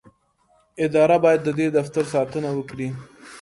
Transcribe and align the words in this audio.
اداره 0.85 1.17
باید 1.23 1.41
د 1.43 1.49
دې 1.59 1.67
دفتر 1.77 2.03
ساتنه 2.13 2.49
وکړي. 2.53 2.89